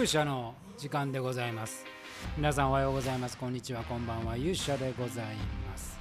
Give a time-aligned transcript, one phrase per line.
[0.00, 1.84] 勇者の時間でございます。
[2.34, 3.36] 皆さんおはようございます。
[3.36, 3.82] こんにちは。
[3.82, 4.34] こんばんは。
[4.34, 5.26] 勇者でござい
[5.68, 5.98] ます、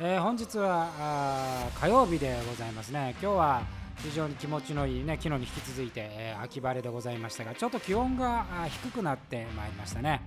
[0.00, 3.14] えー本日はあ火曜日でございますね。
[3.22, 3.62] 今日は
[3.98, 10.22] 非常に気持ちのいいね昨日に引き続いて、えー秋晴れでございましたがちょっと気温が低くなってまいりましたね、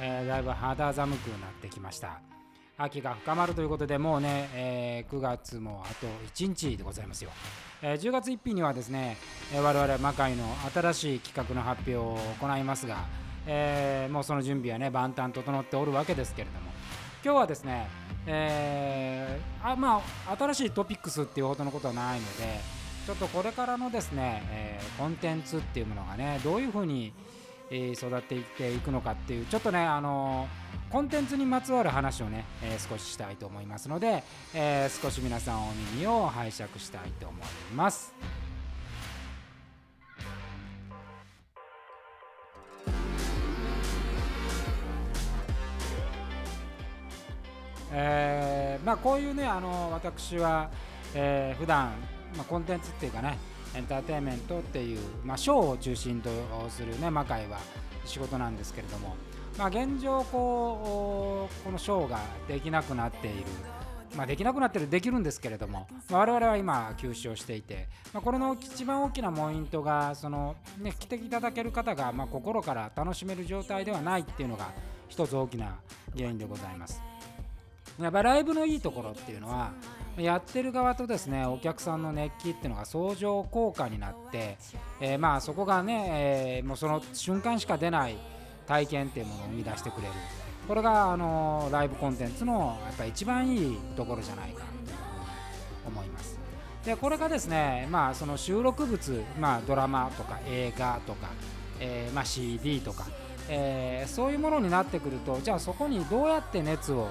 [0.00, 2.20] えーだいぶ肌寒くなってきました。
[2.82, 7.30] 秋が深まるということでもうね、えー9月もあと1日でございますよ、
[7.82, 9.18] えー10月1日にはですね、
[9.52, 13.04] えー我々魔界の新しい企画の発表を行いますが、
[13.46, 16.70] えーもうその準備はね万端整っておるわけですけれども。
[17.22, 17.86] 今日はですね、
[18.26, 22.60] えーあまあ新しいトピックスっていうほどのことはないので
[23.06, 27.12] ちょっとこれからのですね、えコンテンツっていうものがねどういうふうに、
[27.70, 30.48] 育っていっていくのかっていうちょっとねあの
[30.90, 37.42] コンテンツにまつわる話をね、えー少ししたいと思いますので、えー少し皆さんお耳を拝借したいと思い
[37.76, 38.12] ます。
[47.92, 50.70] えーまあ、こういうねあの私は、
[51.14, 51.92] えー普段、
[52.36, 53.38] まあ、コンテンツっていうかね
[53.76, 56.30] エンターテインメントっていう、まあ、ショーを中心と
[56.68, 57.58] するね魔界は
[58.04, 59.14] 仕事なんですけれども、
[59.60, 63.44] まあ、現状こうこのショーができなくなっている、
[64.16, 74.72] まあ、できなくなってるできるんですけれども、まあ、我々は今休止をしていて、まあ、これの一番大きなポイントがその、ね、来ていただける方が、ま、心から楽しめる状態ではないっていうのが
[75.10, 75.76] 一つ大きな
[76.16, 77.02] 原因でございます。
[78.00, 79.72] やっぱライブのいいところっていうのは
[80.16, 84.56] やってる側とですねお客さんの熱気っていうのが相乗効果になって、
[85.02, 88.16] えーまあそこがね、えーもうその瞬間しか出ない
[88.66, 90.14] 体験っていうものを生み出してくれる
[90.68, 94.92] これがあのライブコンテンツのやっぱ一番いいところじゃないかというふうに
[95.88, 96.38] 思います
[96.84, 101.28] でこれがですねまあその収録物、まあ、ドラマとか映画とか、
[101.80, 103.06] えーまあ、CD とか、
[103.48, 107.08] えそういうものになってくるとじゃあそこにどうやって熱を、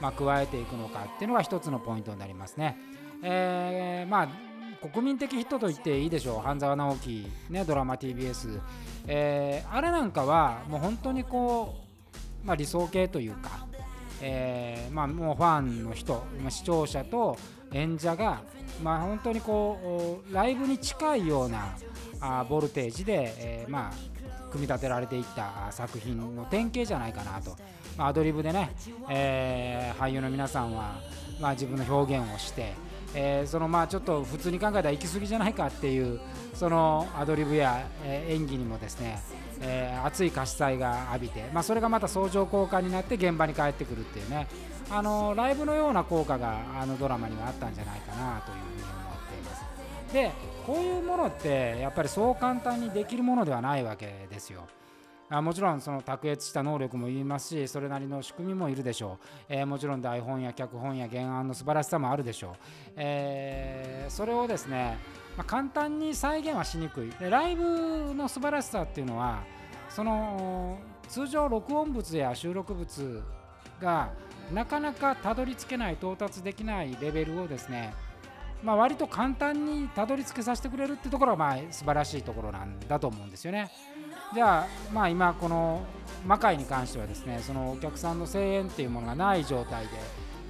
[0.00, 2.78] ま、加えていくのかっていうのが一つのポイントになりますね。
[3.22, 4.49] えーまあ
[4.80, 6.40] 国民的ヒットと言っていいでしょう。
[6.40, 8.60] 半沢直樹、ね、ドラマ TBS、
[9.06, 11.74] えーあれなんかはもう本当にこ
[12.44, 13.66] う、まあ、理想形というか、
[14.22, 17.36] えーまあ、もうファンの人、視聴者と
[17.72, 18.42] 演者が、
[18.82, 21.76] まあ、本当にこうライブに近いような
[22.20, 27.54] あボルテージで、えーまあ、組み立てられていった作品の典型じゃないかなと、
[27.98, 28.74] ま、アドリブでね、
[29.10, 30.94] えー俳優の皆さんは、
[31.38, 32.72] まあ、自分の表現をして、
[33.14, 36.20] えーそのまあちょっと普通に考えたら行き過ぎじゃないかっていう
[36.54, 39.20] そのアドリブや、え演技にもですね、
[39.60, 44.46] えー熱い喝采が浴びて、まあ、それがまた相乗効果になって現場に帰ってくるっていうね
[44.90, 50.12] あのライブのような効果があのドラマにはあったんじゃないかなというふうに思っています。
[50.12, 50.32] で
[50.66, 54.66] こういうものってやっぱりそう簡単にできるものではないわけですよ。
[55.30, 62.54] あもちろんその卓越した能力も言いますしそれなりの仕組みもいるでしょう、えーもちろん台本や脚本や原案の素晴らしさもあるでしょう、
[62.96, 64.98] えーそれをですね、
[65.36, 67.10] まあ、簡単に再現はしにくい。
[67.10, 69.44] でライブの素晴らしさっていうのは
[69.88, 73.22] その通常録音物や収録物
[73.80, 74.10] が
[74.52, 77.94] なかなかたどり着けない到達できないレベルをですね
[78.62, 83.70] まあ、割と簡単にたどり着けさせてくれるってところがまあ素晴らしいところなんだと思うんですよね。
[84.32, 85.84] じゃあ、まあ、今この
[86.24, 89.90] 魔界に関してはですねそのお客さんの声援っていうものがない状態で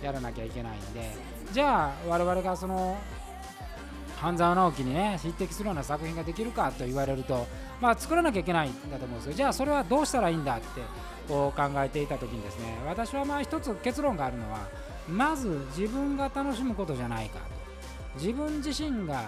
[0.05, 1.11] やらなきゃいけないんで
[1.53, 2.99] じゃあ我々がその
[4.17, 7.47] 半沢直樹にね匹敵するような作品ができるかと言われると、
[7.81, 9.33] まあ、作らなきゃいけないんだと思うんですよ。
[9.33, 10.67] じゃあそれはどうしたらいいんだって
[11.27, 14.59] こう考えていた時にですね私はまあ一つ結論があるのは
[15.09, 17.61] まず自分が楽しむことじゃないかと。
[18.17, 19.23] 自分自身が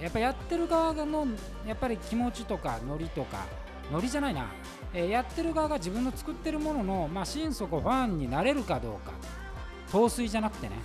[0.00, 1.26] やっぱやってる側の
[1.66, 3.44] やっぱり気持ちとかノリとか
[3.92, 4.46] ノリじゃないな、
[4.92, 9.12] えーやってる側が自分の作ってるものの、まあ、心底ファンになれるかどうか。
[9.90, 10.76] 陶酔じゃなくてね、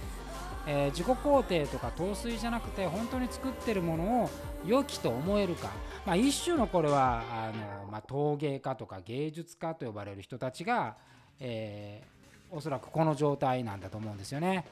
[0.65, 4.29] えー自己肯定とか陶酔じゃなくて本当に作ってるものを
[4.65, 5.69] 良きと思えるか、
[6.05, 7.51] まあ、一種のこれはあ
[7.83, 10.95] の、まあ、陶芸家とか芸術家と呼ばれる人たちが、
[11.39, 12.13] えー
[12.55, 14.63] おそらくこの状態なんだと思うんですよね。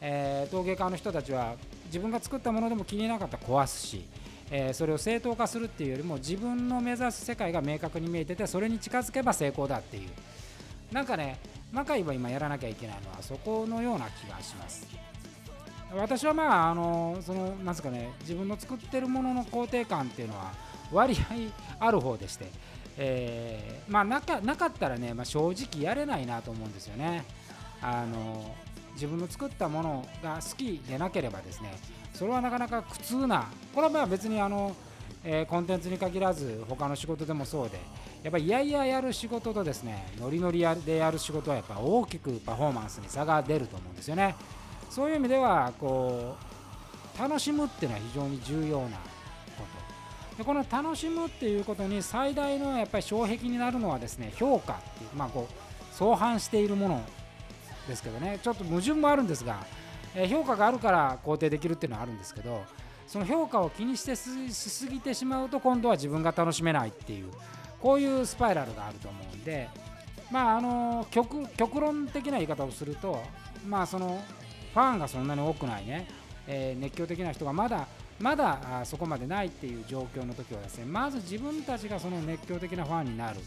[0.00, 1.54] えー陶芸家の人たちは
[1.86, 4.04] 自分が作ったものでも気になかったら壊すし、
[4.50, 10.08] えーそれを正当化するっていうよりも自分の目指す世界が明確に見えててそれに近づけば成功だっていう。
[10.92, 11.38] なんかね
[11.70, 14.86] 魔界は今やらなきゃいけないのはそこのような気がします。
[15.94, 20.52] 私はまああのそのなんすかね自分の作ってるものの肯定感っていうのは
[20.92, 22.46] 割合ある方でして、
[22.96, 27.24] えーまあなかなかったらね、まあ、正直やれないなと思うんですよね。
[27.80, 28.54] あの
[28.98, 31.78] 自分の作ったものが好きでなければですね
[32.12, 34.74] それはなかなか苦痛なこれはまあ別にあの
[35.24, 37.78] えー、コンテンツに限らず他の仕事でもそうで
[38.22, 44.34] やっぱりいやいややる仕事とですねノリノリでやる仕事はやっぱ大きくパフォーマンスに差が出ると思うんですよね。
[44.90, 46.36] そういう意味ではこ
[47.16, 49.02] う楽しむっていうのは非常に重要なこ
[50.30, 50.38] と。
[50.38, 57.02] でこの楽しむっていうことに最大のやっぱり障壁になるのはですね評価っていうまあこう相反しているもの
[57.88, 58.38] ですけどね。
[58.42, 59.66] ちょっと矛盾もあるんですが、
[60.14, 62.62] えー、評価があるから肯定できるっていうのはあるんですけど
[63.06, 67.30] その評価を気にしてしすぎてしまうと今度は自分が楽しめないっていう
[67.80, 69.68] こういうスパイラルがあると思うんで
[70.30, 73.22] まああの極極論的な言い方をすると
[73.66, 74.22] まあその
[74.74, 76.06] ファンがそんなに多くないね、
[76.46, 77.86] えー、熱狂的な人がまだ
[78.20, 83.38] まだそこまでないっていう状況の時はですねまず自分たちがその熱狂的なファンになる、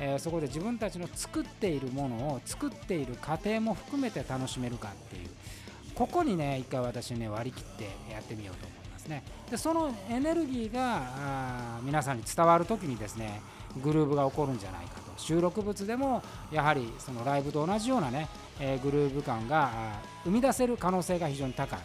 [0.00, 5.28] えー、そこで自分たちの作っているものを作っている過程も含めて楽しめるかっていう。
[5.94, 9.22] ここにね一回私ね割り切ってやってみようと思いますね。
[9.50, 13.40] でそのエネルギーが皆さんに伝わる時にですね
[13.82, 15.04] グルーブが起こるんじゃないかと。
[15.16, 19.70] 収録物でもやはりそのライブと同じようなね、えー、グルーヴ感が
[20.24, 21.78] 生み出せる可能性が非常に高い、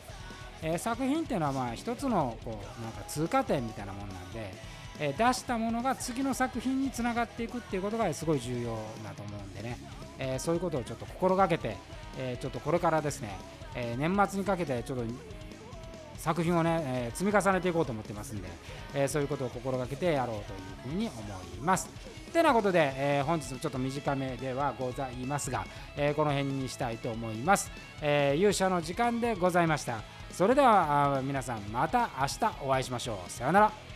[0.63, 4.51] えー、作品っていうのはまあ一つのこうなんか通過点みたいなもんなんで、
[4.99, 9.77] え、出したものが次の作品につながっていくっていうことがすごい重要だと思うんでね、
[10.17, 11.77] えそういうことをちょっと心がけて、
[12.17, 13.37] えちょっとこれからですね、
[13.75, 15.03] え年末にかけてちょっと
[16.17, 18.49] 作品をね、え、積み重ねていこうと思ってますんで、
[18.93, 21.19] え、そういうことを心がけてやろうというふうに思
[21.55, 21.87] います。
[22.33, 27.71] てなことで、え、本日もちょっと短めではございますが、えこの辺にしたいと思います、
[28.01, 30.01] え勇者の時間でございました。
[30.31, 33.31] それでは皆さんまた明日お会いしましょう。
[33.31, 33.88] さようなら。